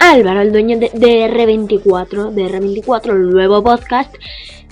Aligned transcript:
Álvaro, 0.00 0.40
el 0.40 0.52
dueño 0.52 0.78
de, 0.78 0.90
R24, 0.90 2.30
de 2.30 2.44
R24, 2.44 3.10
el 3.10 3.30
nuevo 3.30 3.62
podcast, 3.62 4.14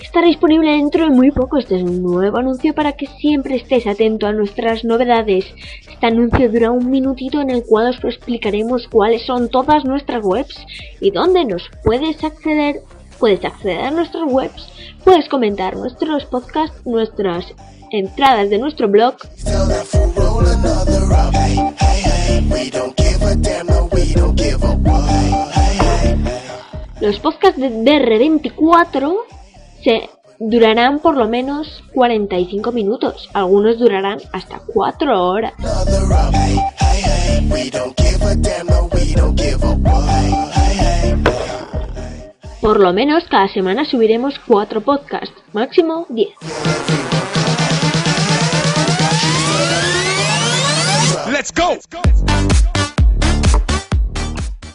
estará 0.01 0.27
disponible 0.27 0.71
dentro 0.71 1.03
de 1.03 1.09
muy 1.09 1.31
poco. 1.31 1.57
Este 1.57 1.75
es 1.75 1.83
un 1.83 2.01
nuevo 2.01 2.37
anuncio 2.37 2.73
para 2.73 2.93
que 2.93 3.07
siempre 3.07 3.55
estés 3.55 3.87
atento 3.87 4.25
a 4.25 4.33
nuestras 4.33 4.83
novedades. 4.83 5.45
Este 5.89 6.05
anuncio 6.05 6.51
dura 6.51 6.71
un 6.71 6.89
minutito 6.89 7.41
en 7.41 7.49
el 7.49 7.63
cual 7.63 7.89
os 7.89 8.03
explicaremos 8.03 8.87
cuáles 8.87 9.25
son 9.25 9.49
todas 9.49 9.85
nuestras 9.85 10.23
webs 10.23 10.65
y 11.01 11.11
dónde 11.11 11.45
nos 11.45 11.69
puedes 11.83 12.23
acceder. 12.23 12.81
Puedes 13.19 13.43
acceder 13.43 13.81
a 13.81 13.91
nuestras 13.91 14.23
webs, 14.27 14.69
puedes 15.03 15.27
comentar 15.27 15.75
nuestros 15.75 16.25
podcasts, 16.25 16.85
nuestras 16.85 17.45
entradas 17.91 18.49
de 18.49 18.59
nuestro 18.59 18.87
blog. 18.87 19.15
Los 26.99 27.19
podcasts 27.19 27.59
de 27.59 27.69
DR24 27.69 29.17
se 29.83 30.09
durarán 30.39 30.99
por 30.99 31.15
lo 31.15 31.27
menos 31.27 31.83
45 31.93 32.71
minutos, 32.71 33.29
algunos 33.33 33.77
durarán 33.77 34.19
hasta 34.33 34.59
4 34.73 35.23
horas. 35.23 35.53
Por 42.61 42.79
lo 42.79 42.93
menos 42.93 43.25
cada 43.25 43.47
semana 43.47 43.85
subiremos 43.85 44.39
4 44.47 44.81
podcasts, 44.81 45.35
máximo 45.53 46.07
10. 46.09 46.29
Let's 51.31 51.53
go. 51.53 51.77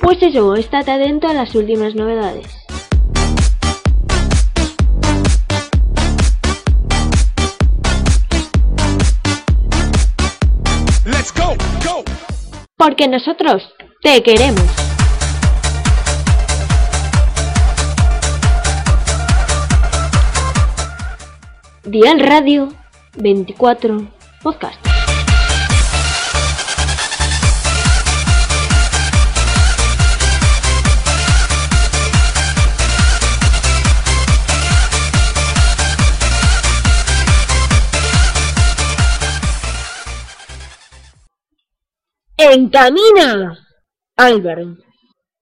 Pues 0.03 0.21
eso, 0.21 0.57
estate 0.57 0.91
atento 0.91 1.29
a 1.29 1.33
las 1.33 1.55
últimas 1.55 1.95
novedades. 1.95 2.49
Let's 11.07 11.33
go, 11.33 11.55
go. 11.85 12.03
Porque 12.77 13.07
nosotros 13.07 13.63
te 14.03 14.21
queremos. 14.25 14.65
Dial 21.85 22.19
Radio 22.19 22.73
24 23.19 24.09
Podcast. 24.43 24.92
Encamina, 42.51 43.57
Álvaro. 44.17 44.77